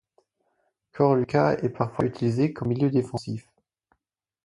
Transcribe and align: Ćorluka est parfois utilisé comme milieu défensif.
Ćorluka 0.95 1.57
est 1.59 1.69
parfois 1.69 2.05
utilisé 2.05 2.53
comme 2.53 2.69
milieu 2.69 2.89
défensif. 2.89 3.47